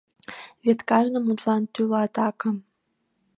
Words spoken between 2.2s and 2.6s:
акым